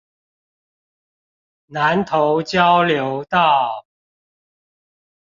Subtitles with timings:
[1.67, 3.85] 南投交流道